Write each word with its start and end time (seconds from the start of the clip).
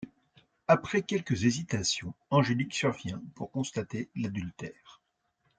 Après 0.67 1.03
quelques 1.03 1.43
hésitations, 1.45 2.15
Angélique 2.31 2.73
survient 2.73 3.21
pour 3.35 3.51
constater 3.51 4.09
l'adultère. 4.15 4.99